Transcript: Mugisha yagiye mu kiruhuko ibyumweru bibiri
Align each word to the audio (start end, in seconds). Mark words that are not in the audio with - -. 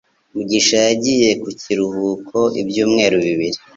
Mugisha 0.33 0.75
yagiye 0.87 1.29
mu 1.41 1.51
kiruhuko 1.61 2.37
ibyumweru 2.61 3.17
bibiri 3.25 3.59